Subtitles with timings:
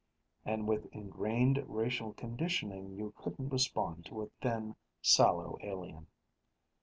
[0.43, 6.07] "And with ingrained racial conditioning, you couldn't respond to a thin, sallow alien."